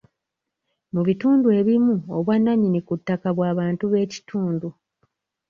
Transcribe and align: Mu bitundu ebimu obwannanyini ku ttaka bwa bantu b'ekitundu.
Mu 0.93 1.01
bitundu 1.07 1.47
ebimu 1.59 1.95
obwannanyini 2.17 2.79
ku 2.87 2.93
ttaka 2.99 3.29
bwa 3.37 3.49
bantu 3.59 3.83
b'ekitundu. 3.91 4.69